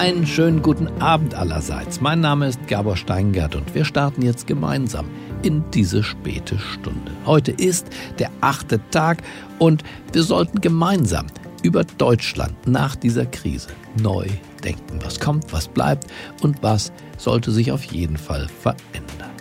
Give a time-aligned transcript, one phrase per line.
[0.00, 2.00] Einen schönen guten Abend allerseits.
[2.00, 5.10] Mein Name ist Gabor Steingart und wir starten jetzt gemeinsam
[5.42, 7.12] in diese späte Stunde.
[7.26, 7.86] Heute ist
[8.18, 9.18] der achte Tag
[9.58, 9.84] und
[10.14, 11.26] wir sollten gemeinsam
[11.62, 13.68] über Deutschland nach dieser Krise
[14.02, 14.26] neu
[14.64, 15.00] denken.
[15.04, 16.06] Was kommt, was bleibt
[16.40, 19.34] und was sollte sich auf jeden Fall verändern.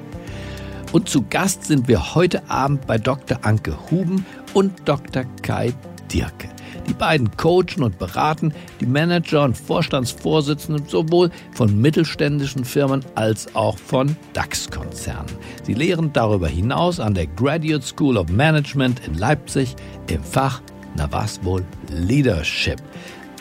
[0.91, 3.39] Und zu Gast sind wir heute Abend bei Dr.
[3.43, 5.23] Anke Huben und Dr.
[5.41, 5.71] Kai
[6.11, 6.49] Dirke.
[6.89, 13.77] Die beiden coachen und beraten die Manager und Vorstandsvorsitzenden sowohl von mittelständischen Firmen als auch
[13.77, 15.31] von DAX-Konzernen.
[15.63, 19.75] Sie lehren darüber hinaus an der Graduate School of Management in Leipzig
[20.09, 20.63] im Fach,
[20.95, 22.81] na was wohl, Leadership.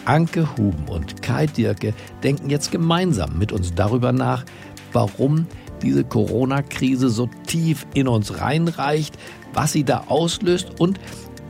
[0.04, 4.44] Anke Huben und Kai Dirke denken jetzt gemeinsam mit uns darüber nach,
[4.92, 5.46] warum
[5.82, 9.16] diese Corona-Krise so tief in uns reinreicht,
[9.54, 11.00] was sie da auslöst und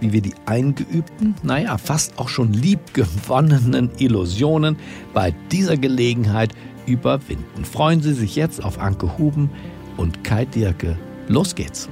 [0.01, 4.77] wie wir die eingeübten, naja, fast auch schon liebgewonnenen Illusionen
[5.15, 6.53] bei dieser Gelegenheit
[6.87, 7.65] überwinden.
[7.65, 9.51] Freuen Sie sich jetzt auf Anke Huben
[9.97, 10.99] und Kai Dirke.
[11.29, 11.89] Los geht's!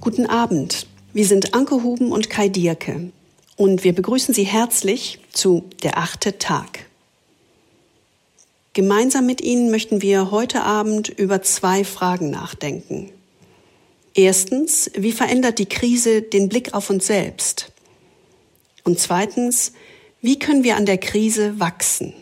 [0.00, 0.86] Guten Abend.
[1.12, 3.12] Wir sind Anke Huben und Kai Dierke
[3.56, 6.89] und wir begrüßen Sie herzlich zu Der achte Tag.
[8.72, 13.10] Gemeinsam mit Ihnen möchten wir heute Abend über zwei Fragen nachdenken.
[14.14, 17.72] Erstens, wie verändert die Krise den Blick auf uns selbst?
[18.84, 19.72] Und zweitens,
[20.20, 22.14] wie können wir an der Krise wachsen?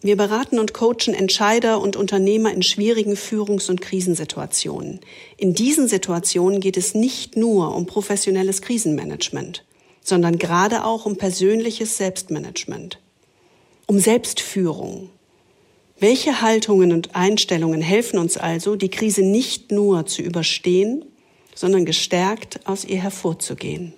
[0.00, 5.00] Wir beraten und coachen Entscheider und Unternehmer in schwierigen Führungs- und Krisensituationen.
[5.38, 9.64] In diesen Situationen geht es nicht nur um professionelles Krisenmanagement,
[10.02, 13.00] sondern gerade auch um persönliches Selbstmanagement
[13.90, 15.10] um Selbstführung.
[15.98, 21.04] Welche Haltungen und Einstellungen helfen uns also, die Krise nicht nur zu überstehen,
[21.56, 23.92] sondern gestärkt aus ihr hervorzugehen?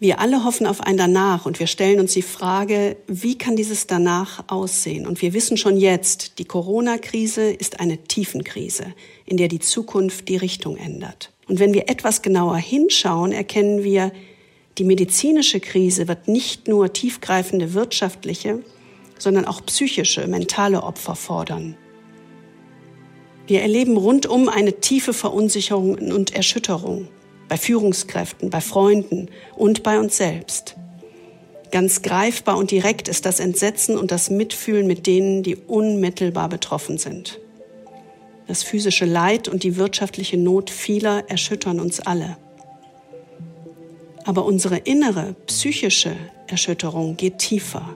[0.00, 3.86] Wir alle hoffen auf ein Danach und wir stellen uns die Frage, wie kann dieses
[3.86, 5.06] Danach aussehen?
[5.06, 8.86] Und wir wissen schon jetzt, die Corona-Krise ist eine Tiefenkrise,
[9.24, 11.30] in der die Zukunft die Richtung ändert.
[11.46, 14.10] Und wenn wir etwas genauer hinschauen, erkennen wir,
[14.78, 18.62] die medizinische Krise wird nicht nur tiefgreifende wirtschaftliche,
[19.18, 21.76] sondern auch psychische, mentale Opfer fordern.
[23.48, 27.08] Wir erleben rundum eine tiefe Verunsicherung und Erschütterung
[27.48, 30.76] bei Führungskräften, bei Freunden und bei uns selbst.
[31.70, 36.98] Ganz greifbar und direkt ist das Entsetzen und das Mitfühlen mit denen, die unmittelbar betroffen
[36.98, 37.40] sind.
[38.46, 42.36] Das physische Leid und die wirtschaftliche Not vieler erschüttern uns alle.
[44.28, 46.14] Aber unsere innere psychische
[46.48, 47.94] Erschütterung geht tiefer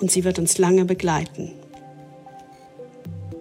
[0.00, 1.52] und sie wird uns lange begleiten.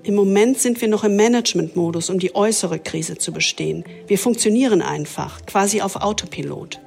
[0.04, 3.86] Im Moment sind wir noch im Management-Modus, um die äußere Krise zu bestehen.
[4.08, 6.82] Wir funktionieren einfach, quasi auf Autopilot.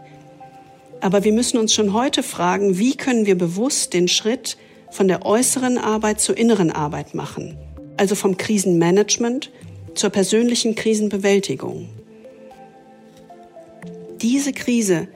[1.00, 4.58] Aber wir müssen uns schon heute fragen, wie können wir bewusst den Schritt
[4.90, 7.56] von der äußeren Arbeit zur inneren Arbeit machen,
[7.96, 9.50] also vom Krisenmanagement
[9.94, 11.88] zur persönlichen Krisenbewältigung.
[14.24, 15.06] Diese Krise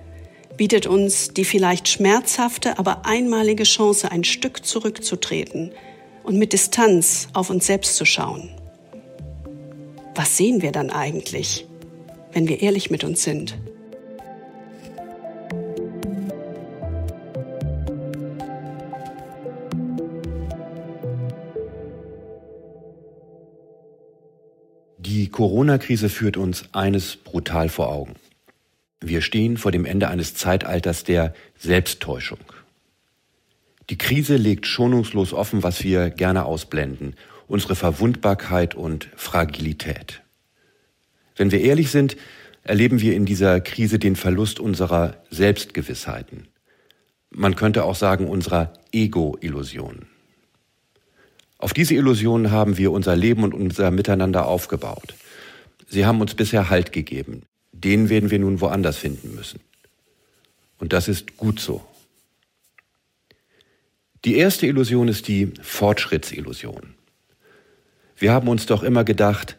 [0.58, 5.72] bietet uns die vielleicht schmerzhafte, aber einmalige Chance, ein Stück zurückzutreten
[6.24, 8.50] und mit Distanz auf uns selbst zu schauen.
[10.14, 11.66] Was sehen wir dann eigentlich,
[12.32, 13.56] wenn wir ehrlich mit uns sind?
[24.98, 28.14] Die Corona-Krise führt uns eines brutal vor Augen.
[29.00, 32.40] Wir stehen vor dem Ende eines Zeitalters der Selbsttäuschung.
[33.90, 37.14] Die Krise legt schonungslos offen, was wir gerne ausblenden,
[37.46, 40.22] unsere Verwundbarkeit und Fragilität.
[41.36, 42.16] Wenn wir ehrlich sind,
[42.64, 46.48] erleben wir in dieser Krise den Verlust unserer Selbstgewissheiten.
[47.30, 50.06] Man könnte auch sagen unserer Ego-Illusionen.
[51.56, 55.14] Auf diese Illusionen haben wir unser Leben und unser Miteinander aufgebaut.
[55.88, 57.44] Sie haben uns bisher Halt gegeben
[57.84, 59.60] den werden wir nun woanders finden müssen.
[60.78, 61.84] Und das ist gut so.
[64.24, 66.94] Die erste Illusion ist die Fortschrittsillusion.
[68.16, 69.56] Wir haben uns doch immer gedacht,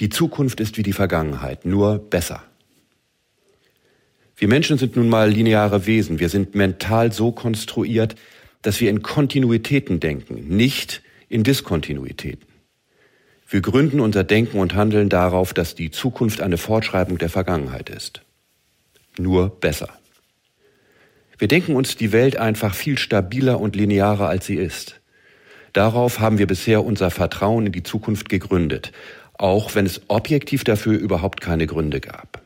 [0.00, 2.42] die Zukunft ist wie die Vergangenheit, nur besser.
[4.36, 6.20] Wir Menschen sind nun mal lineare Wesen.
[6.20, 8.14] Wir sind mental so konstruiert,
[8.62, 12.47] dass wir in Kontinuitäten denken, nicht in Diskontinuitäten.
[13.50, 18.20] Wir gründen unser Denken und Handeln darauf, dass die Zukunft eine Fortschreibung der Vergangenheit ist.
[19.16, 19.88] Nur besser.
[21.38, 25.00] Wir denken uns die Welt einfach viel stabiler und linearer, als sie ist.
[25.72, 28.92] Darauf haben wir bisher unser Vertrauen in die Zukunft gegründet,
[29.34, 32.42] auch wenn es objektiv dafür überhaupt keine Gründe gab.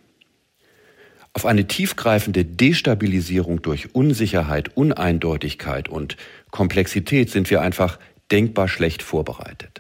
[1.33, 6.17] Auf eine tiefgreifende Destabilisierung durch Unsicherheit, Uneindeutigkeit und
[6.51, 7.99] Komplexität sind wir einfach
[8.31, 9.72] denkbar schlecht vorbereitet.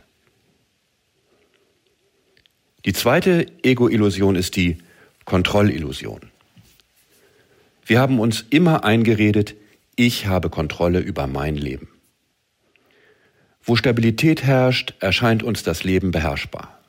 [2.84, 4.78] Die zweite Ego-Illusion ist die
[5.24, 6.20] Kontrollillusion.
[7.86, 9.54] Wir haben uns immer eingeredet,
[9.94, 11.88] ich habe Kontrolle über mein Leben.
[13.62, 16.80] Wo Stabilität herrscht, erscheint uns das Leben beherrschbar.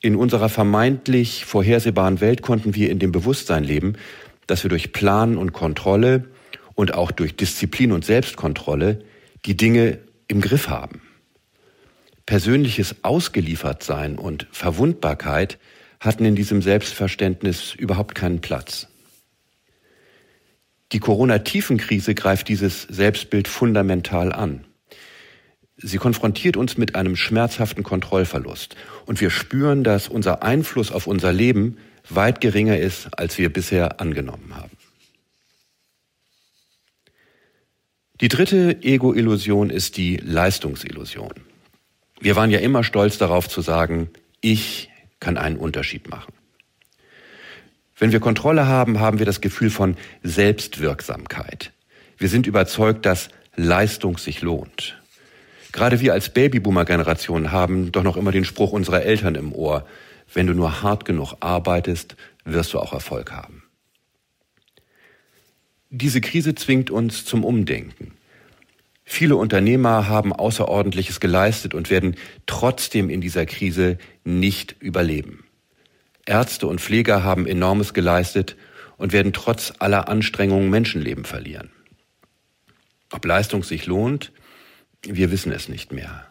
[0.00, 3.94] In unserer vermeintlich vorhersehbaren Welt konnten wir in dem Bewusstsein leben,
[4.46, 6.26] dass wir durch Plan und Kontrolle
[6.74, 9.04] und auch durch Disziplin und Selbstkontrolle
[9.44, 9.98] die Dinge
[10.28, 11.02] im Griff haben.
[12.26, 15.58] Persönliches Ausgeliefertsein und Verwundbarkeit
[16.00, 18.88] hatten in diesem Selbstverständnis überhaupt keinen Platz.
[20.92, 24.64] Die Corona-Tiefenkrise greift dieses Selbstbild fundamental an.
[25.76, 28.76] Sie konfrontiert uns mit einem schmerzhaften Kontrollverlust
[29.06, 31.78] und wir spüren, dass unser Einfluss auf unser Leben
[32.08, 34.76] weit geringer ist, als wir bisher angenommen haben.
[38.20, 41.51] Die dritte Ego-Illusion ist die Leistungsillusion.
[42.22, 44.08] Wir waren ja immer stolz darauf zu sagen,
[44.40, 46.32] ich kann einen Unterschied machen.
[47.98, 51.72] Wenn wir Kontrolle haben, haben wir das Gefühl von Selbstwirksamkeit.
[52.18, 55.02] Wir sind überzeugt, dass Leistung sich lohnt.
[55.72, 59.84] Gerade wir als Babyboomer-Generation haben doch noch immer den Spruch unserer Eltern im Ohr,
[60.32, 62.14] wenn du nur hart genug arbeitest,
[62.44, 63.64] wirst du auch Erfolg haben.
[65.90, 68.12] Diese Krise zwingt uns zum Umdenken.
[69.04, 72.16] Viele Unternehmer haben Außerordentliches geleistet und werden
[72.46, 75.44] trotzdem in dieser Krise nicht überleben.
[76.26, 78.56] Ärzte und Pfleger haben enormes geleistet
[78.96, 81.70] und werden trotz aller Anstrengungen Menschenleben verlieren.
[83.10, 84.32] Ob Leistung sich lohnt,
[85.04, 86.26] wir wissen es nicht mehr.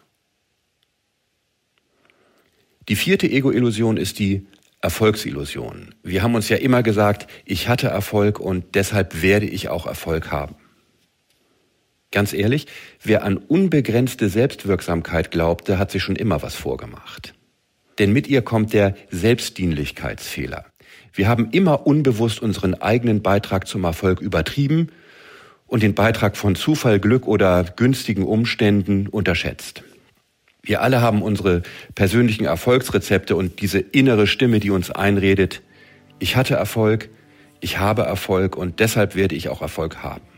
[2.87, 4.47] Die vierte Ego-Illusion ist die
[4.81, 5.93] Erfolgsillusion.
[6.01, 10.31] Wir haben uns ja immer gesagt, ich hatte Erfolg und deshalb werde ich auch Erfolg
[10.31, 10.55] haben.
[12.11, 12.67] Ganz ehrlich,
[13.01, 17.33] wer an unbegrenzte Selbstwirksamkeit glaubte, hat sich schon immer was vorgemacht.
[17.99, 20.65] Denn mit ihr kommt der Selbstdienlichkeitsfehler.
[21.13, 24.89] Wir haben immer unbewusst unseren eigenen Beitrag zum Erfolg übertrieben
[25.67, 29.83] und den Beitrag von Zufall, Glück oder günstigen Umständen unterschätzt.
[30.63, 31.63] Wir alle haben unsere
[31.95, 35.61] persönlichen Erfolgsrezepte und diese innere Stimme, die uns einredet,
[36.19, 37.09] ich hatte Erfolg,
[37.61, 40.30] ich habe Erfolg und deshalb werde ich auch Erfolg haben.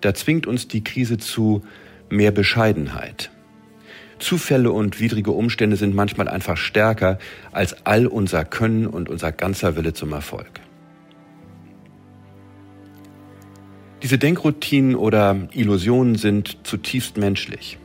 [0.00, 1.62] Da zwingt uns die Krise zu
[2.08, 3.30] mehr Bescheidenheit.
[4.18, 7.18] Zufälle und widrige Umstände sind manchmal einfach stärker
[7.52, 10.60] als all unser Können und unser ganzer Wille zum Erfolg.
[14.02, 17.78] Diese Denkroutinen oder Illusionen sind zutiefst menschlich.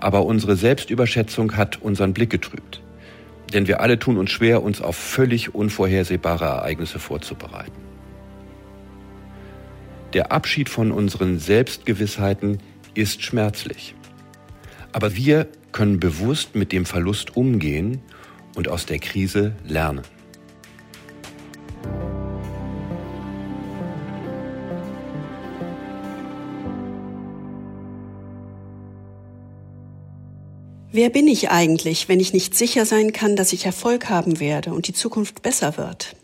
[0.00, 2.82] Aber unsere Selbstüberschätzung hat unseren Blick getrübt.
[3.52, 7.91] Denn wir alle tun uns schwer, uns auf völlig unvorhersehbare Ereignisse vorzubereiten.
[10.12, 12.58] Der Abschied von unseren Selbstgewissheiten
[12.94, 13.94] ist schmerzlich.
[14.92, 18.02] Aber wir können bewusst mit dem Verlust umgehen
[18.54, 20.02] und aus der Krise lernen.
[30.94, 34.74] Wer bin ich eigentlich, wenn ich nicht sicher sein kann, dass ich Erfolg haben werde
[34.74, 36.14] und die Zukunft besser wird?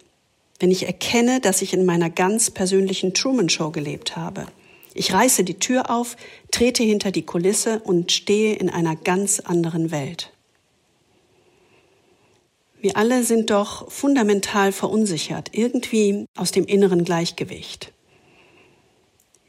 [0.59, 4.47] Wenn ich erkenne, dass ich in meiner ganz persönlichen Truman Show gelebt habe.
[4.95, 6.17] Ich reiße die Tür auf,
[6.51, 10.33] trete hinter die Kulisse und stehe in einer ganz anderen Welt.
[12.81, 17.93] Wir alle sind doch fundamental verunsichert, irgendwie aus dem inneren Gleichgewicht.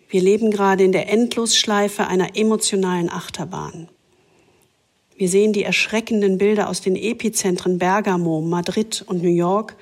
[0.09, 3.87] Wir leben gerade in der Endlosschleife einer emotionalen Achterbahn.
[5.15, 9.75] Wir sehen die erschreckenden Bilder aus den Epizentren Bergamo, Madrid und New York,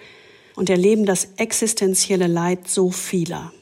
[0.58, 3.54] und erleben das existenzielle Leid so vieler.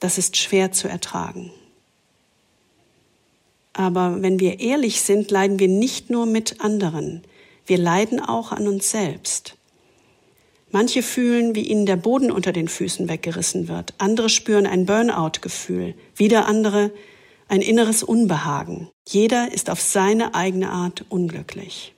[0.00, 1.50] Das ist schwer zu ertragen.
[3.72, 7.22] Aber wenn wir ehrlich sind, leiden wir nicht nur mit anderen,
[7.64, 9.56] wir leiden auch an uns selbst.
[10.70, 15.94] Manche fühlen, wie ihnen der Boden unter den Füßen weggerissen wird, andere spüren ein Burnout-Gefühl,
[16.16, 16.90] wieder andere
[17.48, 18.90] ein inneres Unbehagen.
[19.08, 21.94] Jeder ist auf seine eigene Art unglücklich.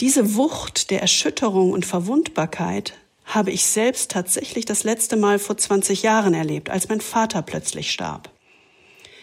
[0.00, 2.94] Diese Wucht der Erschütterung und Verwundbarkeit
[3.26, 7.92] habe ich selbst tatsächlich das letzte Mal vor 20 Jahren erlebt, als mein Vater plötzlich
[7.92, 8.30] starb.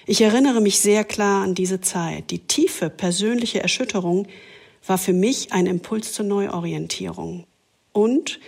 [0.06, 2.30] Ich erinnere mich sehr klar an diese Zeit.
[2.30, 4.28] Die tiefe persönliche Erschütterung
[4.86, 7.46] war für mich ein Impuls zur Neuorientierung
[7.92, 8.40] und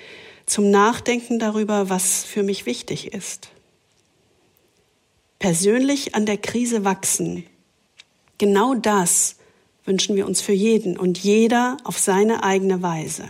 [0.46, 3.50] zum Nachdenken darüber, was für mich wichtig ist.
[5.40, 7.44] Persönlich an der Krise wachsen.
[8.38, 9.39] Genau das
[9.86, 13.30] wünschen wir uns für jeden und jeder auf seine eigene Weise.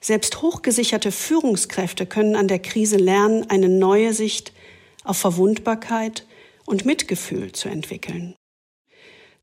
[0.00, 4.52] Selbst hochgesicherte Führungskräfte können an der Krise lernen, eine neue Sicht
[5.04, 6.26] auf Verwundbarkeit
[6.66, 8.34] und Mitgefühl zu entwickeln.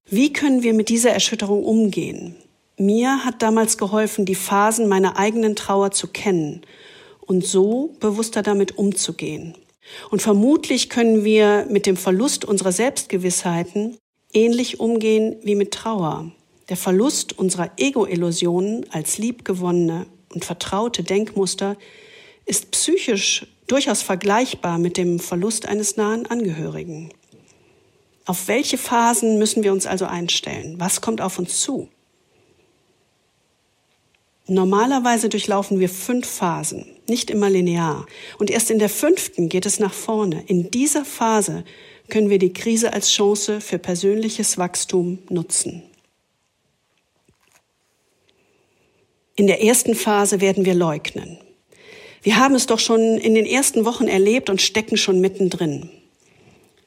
[0.08, 2.36] Wie können wir mit dieser Erschütterung umgehen?
[2.78, 6.62] Mir hat damals geholfen, die Phasen meiner eigenen Trauer zu kennen
[7.22, 9.56] und so bewusster damit umzugehen.
[10.12, 13.98] Und vermutlich können wir mit dem Verlust unserer Selbstgewissheiten
[14.36, 16.32] ähnlich umgehen wie mit Trauer.
[16.70, 21.78] Der Verlust unserer Ego-Illusionen als liebgewonnene und vertraute Denkmuster
[22.46, 27.10] ist psychisch durchaus vergleichbar mit dem Verlust eines nahen Angehörigen.
[28.26, 30.76] Auf welche Phasen müssen wir uns also einstellen?
[30.80, 31.90] Was kommt auf uns zu?
[34.48, 38.06] Normalerweise durchlaufen wir fünf Phasen, nicht immer linear.
[38.38, 40.44] Und erst in der fünften geht es nach vorne.
[40.46, 41.64] In dieser Phase
[42.10, 45.84] können wir die Krise als Chance für persönliches Wachstum nutzen.
[49.36, 51.38] In der ersten Phase werden wir leugnen.
[52.22, 55.90] Wir haben es doch schon in den ersten Wochen erlebt und stecken schon mittendrin.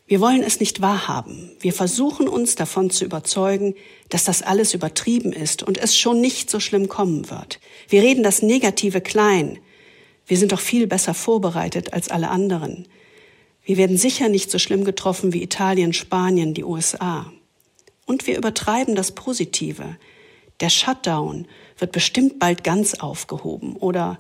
[0.09, 1.51] Wir wollen es nicht wahrhaben.
[1.61, 3.75] Wir versuchen uns davon zu überzeugen,
[4.09, 7.61] dass das alles übertrieben ist und es schon nicht so schlimm kommen wird.
[7.89, 9.59] Wir reden das Negative klein.
[10.27, 12.89] Wir sind doch viel besser vorbereitet als alle anderen.
[13.69, 17.31] Wir werden sicher nicht so schlimm getroffen wie Italien, Spanien, die USA.
[18.07, 19.99] Und wir übertreiben das Positive.
[20.61, 21.47] Der Shutdown
[21.77, 24.19] wird bestimmt bald ganz aufgehoben oder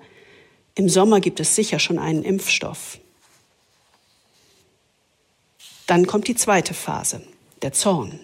[0.74, 2.98] im Sommer gibt es sicher schon einen Impfstoff.
[5.86, 7.22] Dann kommt die zweite Phase,
[7.62, 8.20] der Zorn.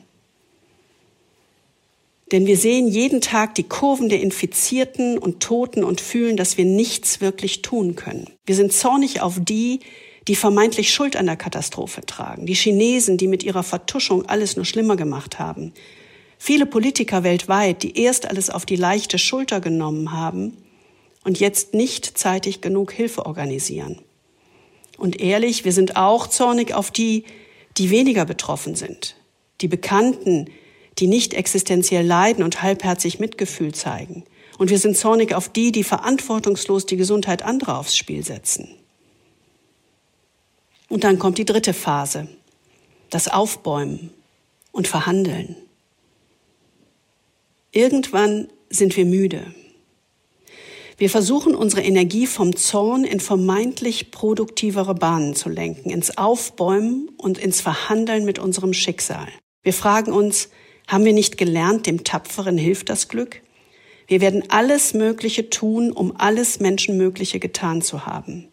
[2.32, 6.66] Denn wir sehen jeden Tag die Kurven der Infizierten und Toten und fühlen, dass wir
[6.66, 8.28] nichts wirklich tun können.
[8.44, 9.80] Wir sind zornig auf die,
[10.28, 14.64] die vermeintlich Schuld an der Katastrophe tragen, die Chinesen, die mit ihrer Vertuschung alles nur
[14.64, 15.72] schlimmer gemacht haben,
[16.38, 20.56] viele Politiker weltweit, die erst alles auf die leichte Schulter genommen haben
[21.24, 24.00] und jetzt nicht zeitig genug Hilfe organisieren.
[24.96, 27.24] Und ehrlich, wir sind auch zornig auf die,
[27.76, 29.16] die weniger betroffen sind,
[29.60, 30.48] die Bekannten,
[30.98, 34.24] die nicht existenziell leiden und halbherzig Mitgefühl zeigen.
[34.58, 38.68] Und wir sind zornig auf die, die verantwortungslos die Gesundheit anderer aufs Spiel setzen.
[40.88, 42.28] Und dann kommt die dritte Phase,
[43.10, 44.10] das Aufbäumen
[44.72, 45.56] und Verhandeln.
[47.72, 49.46] Irgendwann sind wir müde.
[50.96, 57.38] Wir versuchen unsere Energie vom Zorn in vermeintlich produktivere Bahnen zu lenken, ins Aufbäumen und
[57.38, 59.26] ins Verhandeln mit unserem Schicksal.
[59.64, 60.50] Wir fragen uns,
[60.86, 63.40] haben wir nicht gelernt, dem Tapferen hilft das Glück?
[64.06, 68.48] Wir werden alles Mögliche tun, um alles Menschenmögliche getan zu haben.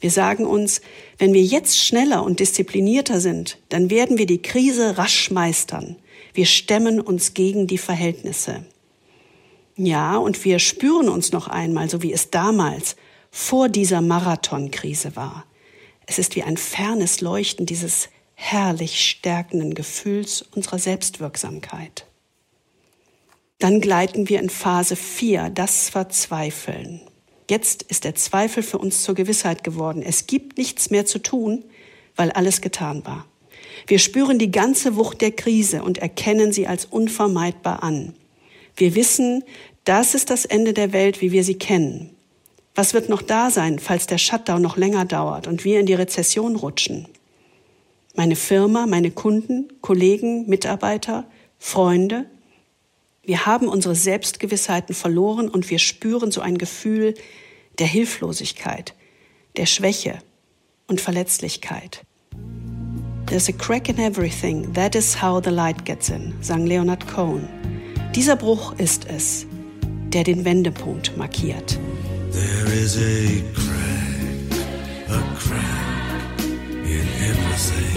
[0.00, 0.80] Wir sagen uns,
[1.18, 5.96] wenn wir jetzt schneller und disziplinierter sind, dann werden wir die Krise rasch meistern.
[6.32, 8.64] Wir stemmen uns gegen die Verhältnisse.
[9.76, 12.96] Ja, und wir spüren uns noch einmal, so wie es damals
[13.30, 15.44] vor dieser Marathonkrise war.
[16.06, 22.06] Es ist wie ein fernes Leuchten dieses herrlich stärkenden Gefühls unserer Selbstwirksamkeit.
[23.58, 27.02] Dann gleiten wir in Phase 4, das Verzweifeln.
[27.50, 30.04] Jetzt ist der Zweifel für uns zur Gewissheit geworden.
[30.06, 31.64] Es gibt nichts mehr zu tun,
[32.14, 33.26] weil alles getan war.
[33.88, 38.14] Wir spüren die ganze Wucht der Krise und erkennen sie als unvermeidbar an.
[38.76, 39.42] Wir wissen,
[39.82, 42.10] das ist das Ende der Welt, wie wir sie kennen.
[42.76, 45.94] Was wird noch da sein, falls der Shutdown noch länger dauert und wir in die
[45.94, 47.08] Rezession rutschen?
[48.14, 51.24] Meine Firma, meine Kunden, Kollegen, Mitarbeiter,
[51.58, 52.26] Freunde?
[53.30, 57.14] Wir haben unsere Selbstgewissheiten verloren und wir spüren so ein Gefühl
[57.78, 58.96] der Hilflosigkeit,
[59.56, 60.18] der Schwäche
[60.88, 62.02] und Verletzlichkeit.
[63.26, 67.48] There's a crack in everything, that is how the light gets in, sang Leonard Cohen.
[68.16, 69.46] Dieser Bruch ist es,
[70.08, 71.78] der den Wendepunkt markiert.
[72.32, 74.58] There is a crack,
[75.08, 76.40] a crack
[76.84, 77.94] in everything.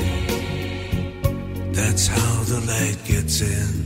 [1.73, 3.82] That's how the light gets in.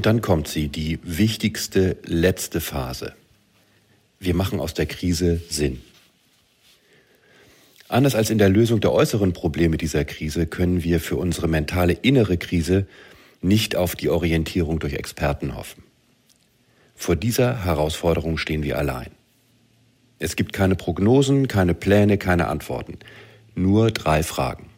[0.00, 3.12] Und dann kommt sie, die wichtigste letzte Phase.
[4.18, 5.82] Wir machen aus der Krise Sinn.
[7.86, 11.92] Anders als in der Lösung der äußeren Probleme dieser Krise können wir für unsere mentale
[11.92, 12.86] innere Krise
[13.42, 15.82] nicht auf die Orientierung durch Experten hoffen.
[16.94, 19.10] Vor dieser Herausforderung stehen wir allein.
[20.18, 22.98] Es gibt keine Prognosen, keine Pläne, keine Antworten.
[23.54, 24.70] Nur drei Fragen.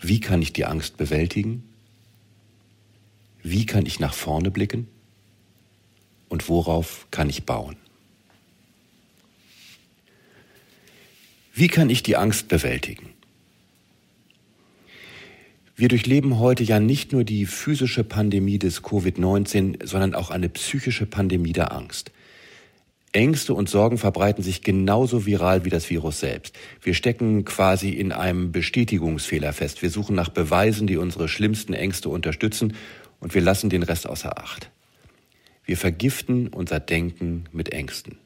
[0.00, 1.69] Wie kann ich die Angst bewältigen?
[3.42, 4.86] Wie kann ich nach vorne blicken
[6.28, 7.76] und worauf kann ich bauen.
[11.52, 13.10] Wie kann ich die Angst bewältigen?
[15.76, 21.06] Wir durchleben heute ja nicht nur die physische Pandemie des Covid-19, sondern auch eine psychische
[21.06, 22.12] Pandemie der Angst.
[23.12, 26.56] Ängste und Sorgen verbreiten sich genauso viral wie das Virus selbst.
[26.80, 29.82] Wir stecken quasi in einem Bestätigungsfehler fest.
[29.82, 32.74] Wir suchen nach Beweisen, die unsere schlimmsten Ängste unterstützen
[33.20, 34.70] und wir lassen den Rest außer Acht.
[35.64, 38.18] Wir vergiften unser Denken mit Ängsten.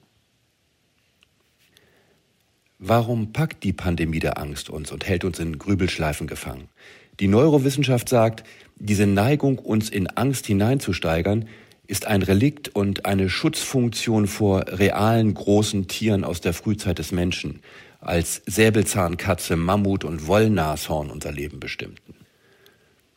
[2.79, 6.69] Warum packt die Pandemie der Angst uns und hält uns in Grübelschleifen gefangen?
[7.21, 8.45] Die Neurowissenschaft sagt,
[8.77, 11.49] diese Neigung, uns in Angst hineinzusteigern,
[11.87, 17.61] ist ein Relikt und eine Schutzfunktion vor realen großen Tieren aus der Frühzeit des Menschen,
[18.01, 22.15] als Säbelzahnkatze, Mammut und Wollnashorn unser Leben bestimmten.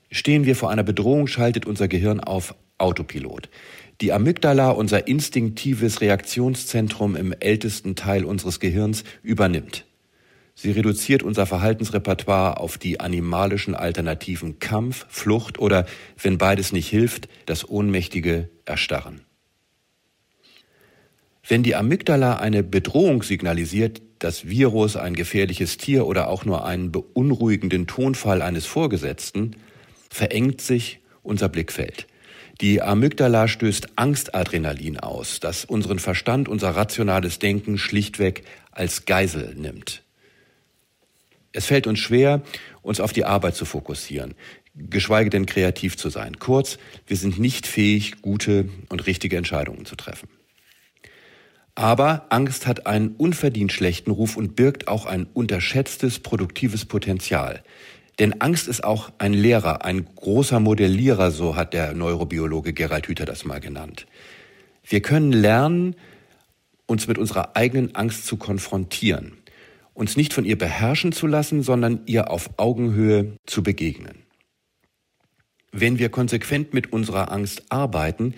[0.10, 3.50] Stehen wir vor einer Bedrohung, schaltet unser Gehirn auf Autopilot.
[4.00, 9.86] Die Amygdala, unser instinktives Reaktionszentrum im ältesten Teil unseres Gehirns, übernimmt.
[10.54, 15.86] Sie reduziert unser Verhaltensrepertoire auf die animalischen Alternativen Kampf, Flucht oder,
[16.22, 19.22] wenn beides nicht hilft, das ohnmächtige Erstarren.
[21.48, 26.92] Wenn die Amygdala eine Bedrohung signalisiert, das Virus, ein gefährliches Tier oder auch nur einen
[26.92, 29.56] beunruhigenden Tonfall eines Vorgesetzten,
[30.18, 32.08] verengt sich unser Blickfeld.
[32.60, 40.02] Die Amygdala stößt Angstadrenalin aus, das unseren Verstand, unser rationales Denken schlichtweg als Geisel nimmt.
[41.52, 42.42] Es fällt uns schwer,
[42.82, 44.34] uns auf die Arbeit zu fokussieren,
[44.74, 46.40] geschweige denn kreativ zu sein.
[46.40, 50.30] Kurz, wir sind nicht fähig, gute und richtige Entscheidungen zu treffen.
[51.76, 57.64] Aber Angst hat einen unverdient schlechten Ruf und birgt auch ein unterschätztes produktives Potenzial.
[58.20, 63.26] Denn Angst ist auch ein Lehrer, ein großer Modellierer, so hat der Neurobiologe Gerald Hüther
[63.26, 64.08] das mal genannt.
[64.84, 65.96] Wir können lernen,
[66.88, 69.38] uns mit unserer eigenen Angst zu konfrontieren
[69.98, 74.24] uns nicht von ihr beherrschen zu lassen, sondern ihr auf Augenhöhe zu begegnen.
[75.72, 78.36] Wenn wir konsequent mit unserer Angst arbeiten,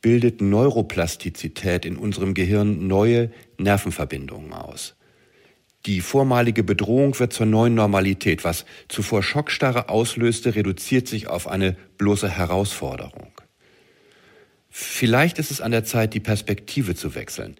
[0.00, 4.94] bildet Neuroplastizität in unserem Gehirn neue Nervenverbindungen aus.
[5.86, 8.44] Die vormalige Bedrohung wird zur neuen Normalität.
[8.44, 13.32] Was zuvor Schockstarre auslöste, reduziert sich auf eine bloße Herausforderung.
[14.68, 17.56] Vielleicht ist es an der Zeit, die Perspektive zu wechseln.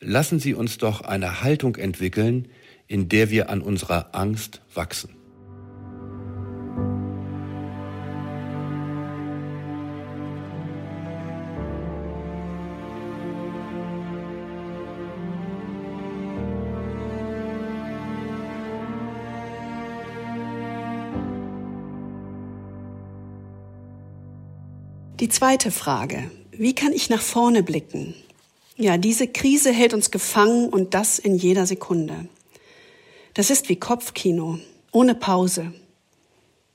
[0.00, 2.48] Lassen Sie uns doch eine Haltung entwickeln,
[2.86, 5.17] in der wir an unserer Angst wachsen.
[25.20, 26.30] Die zweite Frage.
[26.52, 28.14] Wie kann ich nach vorne blicken?
[28.76, 32.28] Ja, diese Krise hält uns gefangen und das in jeder Sekunde.
[33.34, 34.60] Das ist wie Kopfkino,
[34.92, 35.72] ohne Pause.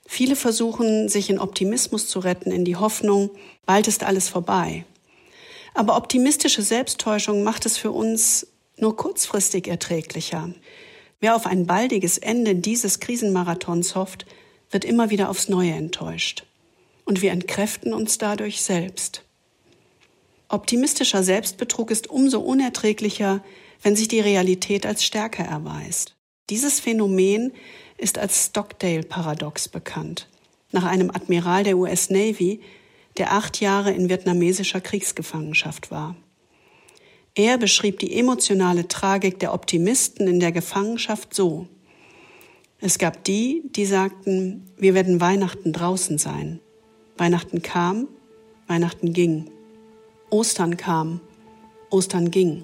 [0.05, 3.29] Viele versuchen, sich in Optimismus zu retten, in die Hoffnung,
[3.65, 4.83] bald ist alles vorbei.
[5.73, 10.49] Aber optimistische Selbsttäuschung macht es für uns nur kurzfristig erträglicher.
[11.21, 14.25] Wer auf ein baldiges Ende dieses Krisenmarathons hofft,
[14.69, 16.43] wird immer wieder aufs Neue enttäuscht.
[17.05, 19.23] Und wir entkräften uns dadurch selbst.
[20.47, 23.43] Optimistischer Selbstbetrug ist umso unerträglicher,
[23.81, 26.15] wenn sich die Realität als stärker erweist.
[26.49, 27.51] Dieses Phänomen
[27.97, 30.27] ist als Stockdale-Paradox bekannt,
[30.71, 32.61] nach einem Admiral der US Navy,
[33.17, 36.15] der acht Jahre in vietnamesischer Kriegsgefangenschaft war.
[37.35, 41.67] Er beschrieb die emotionale Tragik der Optimisten in der Gefangenschaft so.
[42.79, 46.59] Es gab die, die sagten, wir werden Weihnachten draußen sein.
[47.17, 48.07] Weihnachten kam,
[48.67, 49.49] Weihnachten ging.
[50.29, 51.21] Ostern kam,
[51.89, 52.63] Ostern ging.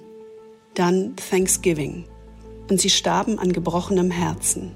[0.74, 2.06] Dann Thanksgiving
[2.70, 4.72] und sie starben an gebrochenem Herzen.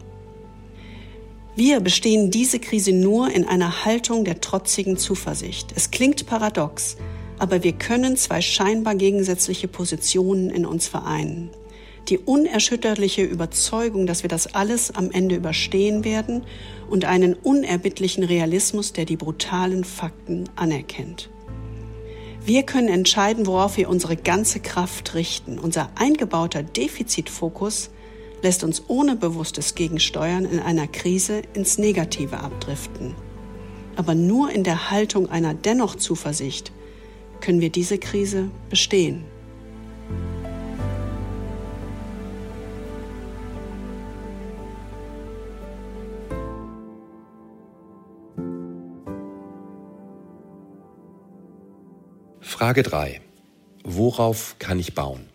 [1.55, 5.71] Wir bestehen diese Krise nur in einer Haltung der trotzigen Zuversicht.
[5.75, 6.97] Es klingt paradox,
[7.37, 11.51] aber wir können zwei scheinbar gegensätzliche Positionen in uns vereinen.
[12.09, 16.43] Die unerschütterliche Überzeugung, dass wir das alles am Ende überstehen werden
[16.89, 21.29] und einen unerbittlichen Realismus, der die brutalen Fakten anerkennt.
[22.45, 25.59] Wir können entscheiden, worauf wir unsere ganze Kraft richten.
[25.59, 27.89] Unser eingebauter Defizitfokus
[28.41, 33.15] lässt uns ohne bewusstes Gegensteuern in einer Krise ins Negative abdriften.
[33.95, 36.73] Aber nur in der Haltung einer dennoch Zuversicht
[37.39, 39.23] können wir diese Krise bestehen.
[52.63, 53.19] Frage 3.
[53.83, 55.25] Worauf kann ich bauen?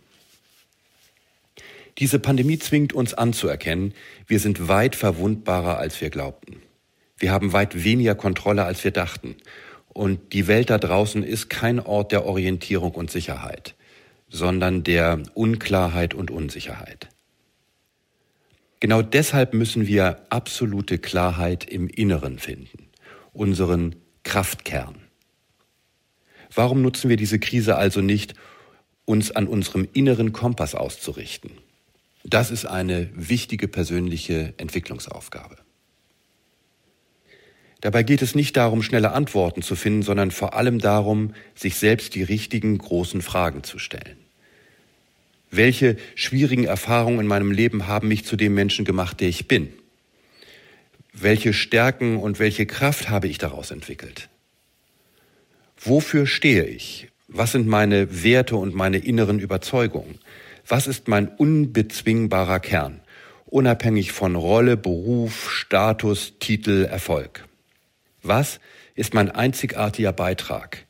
[1.98, 3.92] Diese Pandemie zwingt uns anzuerkennen,
[4.26, 6.62] wir sind weit verwundbarer, als wir glaubten.
[7.18, 9.36] Wir haben weit weniger Kontrolle, als wir dachten.
[9.88, 13.74] Und die Welt da draußen ist kein Ort der Orientierung und Sicherheit,
[14.30, 17.10] sondern der Unklarheit und Unsicherheit.
[18.80, 22.88] Genau deshalb müssen wir absolute Klarheit im Inneren finden,
[23.34, 25.07] unseren Kraftkern.
[26.54, 28.34] Warum nutzen wir diese Krise also nicht,
[29.04, 31.50] uns an unserem inneren Kompass auszurichten?
[32.24, 35.56] Das ist eine wichtige persönliche Entwicklungsaufgabe.
[37.80, 42.14] Dabei geht es nicht darum, schnelle Antworten zu finden, sondern vor allem darum, sich selbst
[42.14, 44.16] die richtigen großen Fragen zu stellen.
[45.50, 49.72] Welche schwierigen Erfahrungen in meinem Leben haben mich zu dem Menschen gemacht, der ich bin?
[51.12, 54.28] Welche Stärken und welche Kraft habe ich daraus entwickelt?
[55.88, 57.08] Wofür stehe ich?
[57.28, 60.18] Was sind meine Werte und meine inneren Überzeugungen?
[60.66, 63.00] Was ist mein unbezwingbarer Kern,
[63.46, 67.48] unabhängig von Rolle, Beruf, Status, Titel, Erfolg?
[68.22, 68.60] Was
[68.96, 70.84] ist mein einzigartiger Beitrag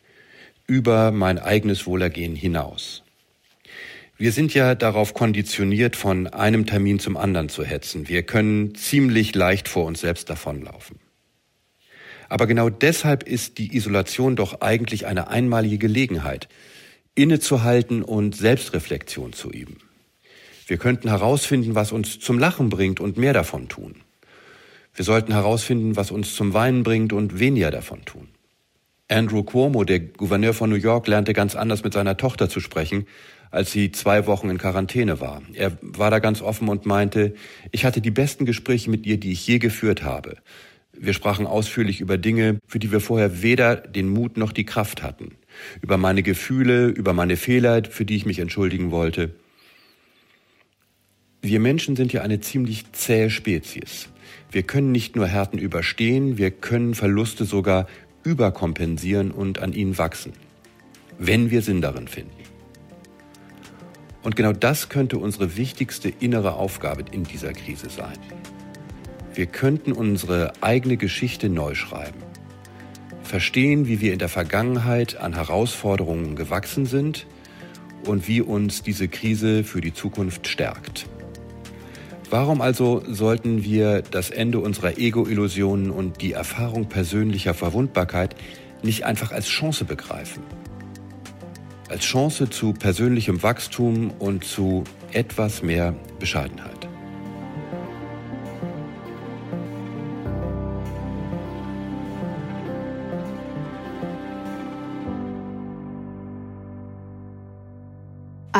[0.66, 3.04] über mein eigenes Wohlergehen hinaus?
[4.16, 8.08] Wir sind ja darauf konditioniert, von einem Termin zum anderen zu hetzen.
[8.08, 10.98] Wir können ziemlich leicht vor uns selbst davonlaufen.
[12.28, 16.48] Aber genau deshalb ist die Isolation doch eigentlich eine einmalige Gelegenheit,
[17.14, 19.78] innezuhalten und Selbstreflexion zu üben.
[20.66, 23.96] Wir könnten herausfinden, was uns zum Lachen bringt und mehr davon tun.
[24.94, 28.28] Wir sollten herausfinden, was uns zum Weinen bringt und weniger davon tun.
[29.10, 33.06] Andrew Cuomo, der Gouverneur von New York, lernte ganz anders mit seiner Tochter zu sprechen,
[33.50, 35.40] als sie zwei Wochen in Quarantäne war.
[35.54, 37.34] Er war da ganz offen und meinte,
[37.72, 40.36] ich hatte die besten Gespräche mit ihr, die ich je geführt habe.
[41.00, 45.02] Wir sprachen ausführlich über Dinge, für die wir vorher weder den Mut noch die Kraft
[45.02, 45.32] hatten
[45.80, 49.34] über meine Gefühle, über meine Fehler, für die ich mich entschuldigen wollte.
[51.40, 54.08] Wir Menschen sind ja eine ziemlich zähe Spezies.
[54.50, 57.86] Wir können nicht nur Härten überstehen, wir können Verluste sogar
[58.24, 60.32] überkompensieren und an ihnen wachsen,
[61.18, 62.32] wenn wir Sinn darin finden.
[64.22, 68.18] Und genau das könnte unsere wichtigste innere Aufgabe in dieser Krise sein.
[69.38, 72.24] Wir könnten unsere eigene Geschichte neu schreiben
[73.22, 77.24] verstehen, wie wir in der Vergangenheit an Herausforderungen gewachsen sind
[78.04, 81.06] und wie uns diese Krise für die Zukunft stärkt.
[82.30, 88.34] Warum also sollten wir das Ende unserer Ego-Illusionen und die Erfahrung persönlicher Verwundbarkeit
[88.82, 90.42] nicht einfach als Chance begreifen?
[91.88, 96.77] Als Chance zu persönlichem Wachstum und zu etwas mehr Bescheidenheit.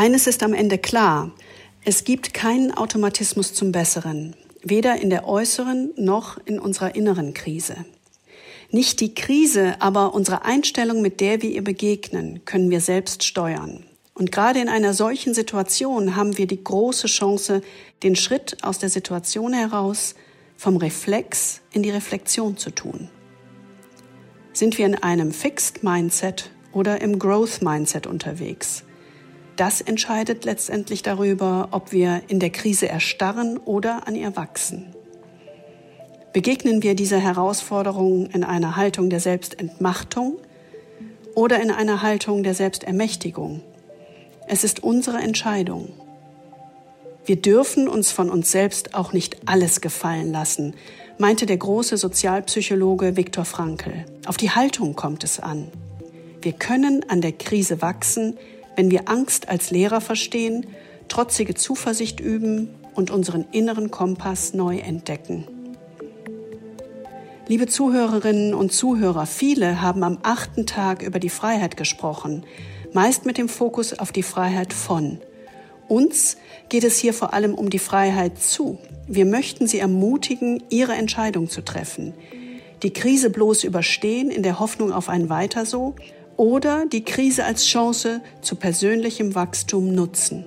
[0.09, 1.33] Eines ist am Ende klar.
[1.85, 7.85] Es gibt keinen Automatismus zum Besseren, weder in der äußeren noch in unserer inneren Krise.
[8.71, 13.85] Nicht die Krise, aber unsere Einstellung, mit der wir ihr begegnen, können wir selbst steuern.
[14.15, 17.61] Und gerade in einer solchen Situation haben wir die große Chance,
[18.03, 20.15] den Schritt aus der Situation heraus
[20.57, 23.11] vom Reflex in die Reflexion zu tun.
[24.55, 28.85] Sind wir in einem Fixed Mindset oder im Growth Mindset unterwegs?
[29.59, 34.95] Das entscheidet letztendlich darüber, ob wir in der Krise erstarren oder an ihr wachsen.
[36.33, 40.37] Begegnen wir dieser Herausforderung in einer Haltung der Selbstentmachtung
[41.35, 43.61] oder in einer Haltung der Selbstermächtigung?
[44.47, 45.89] Es ist unsere Entscheidung.
[47.27, 50.75] Wir dürfen uns von uns selbst auch nicht alles gefallen lassen,
[51.19, 54.05] meinte der große Sozialpsychologe Viktor Frankl.
[54.27, 55.69] Auf die Haltung kommt es an.
[56.41, 58.39] Wir können an der Krise wachsen,
[58.79, 60.65] wenn wir Angst als Lehrer verstehen,
[61.09, 65.49] trotzige Zuversicht üben und unseren inneren Kompass neu entdecken.
[67.49, 72.45] Liebe Zuhörerinnen und Zuhörer, viele haben am achten Tag über die Freiheit gesprochen,
[72.93, 75.19] meist mit dem Fokus auf die Freiheit von.
[75.89, 76.37] Uns
[76.69, 78.79] geht es hier vor allem um die Freiheit zu.
[79.09, 82.15] Wir möchten Sie ermutigen, Ihre Entscheidung zu treffen.
[82.85, 85.97] Die Krise bloß überstehen in der Hoffnung auf ein Weiter so
[86.39, 90.47] oder die Krise als Chance zu persönlichem Wachstum nutzen.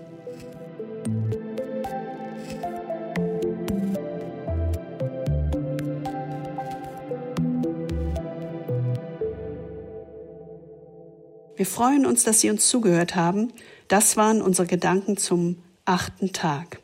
[11.58, 13.54] Wir freuen uns, dass Sie uns zugehört haben.
[13.88, 16.80] Das waren unsere Gedanken zum achten Tag.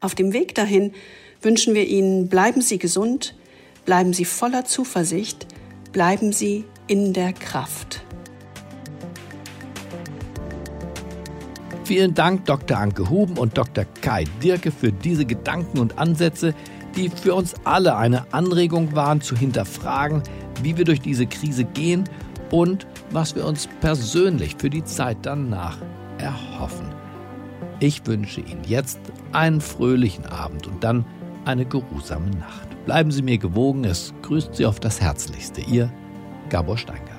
[0.00, 0.92] Auf dem Weg dahin
[1.42, 3.34] wünschen wir Ihnen, bleiben Sie gesund,
[3.84, 5.48] bleiben Sie voller Zuversicht,
[5.92, 8.04] bleiben Sie in der Kraft.
[11.84, 12.76] Vielen Dank Dr.
[12.76, 13.86] Anke Huben und Dr.
[14.02, 16.54] Kai Dirke für diese Gedanken und Ansätze,
[16.94, 20.22] die für uns alle eine Anregung waren zu hinterfragen,
[20.62, 22.04] wie wir durch diese Krise gehen
[22.50, 25.78] und was wir uns persönlich für die Zeit danach
[26.18, 26.88] erhoffen.
[27.80, 29.00] Ich wünsche Ihnen jetzt
[29.32, 31.06] einen fröhlichen Abend und dann
[31.46, 32.84] eine geruhsame Nacht.
[32.84, 35.62] Bleiben Sie mir gewogen, es grüßt Sie auf das Herzlichste.
[35.62, 35.90] Ihr
[36.52, 37.11] Gabor Steingart.